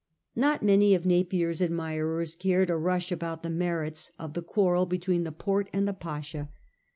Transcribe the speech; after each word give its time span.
Not 0.35 0.63
many 0.63 0.95
of 0.95 1.05
Napier's 1.05 1.61
admirers 1.61 2.33
cared 2.33 2.71
a 2.71 2.75
rush 2.75 3.11
about 3.11 3.43
the 3.43 3.51
merits 3.51 4.11
of 4.17 4.33
the 4.33 4.41
quarrel 4.41 4.87
between 4.87 5.25
the 5.25 5.31
Porte 5.31 5.69
and 5.71 5.87
the 5.87 5.93
Pasha. 5.93 6.49